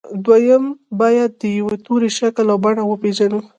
[0.25, 0.63] دويم
[0.99, 3.39] بايد د يوه توري شکل او بڼه وپېژنو.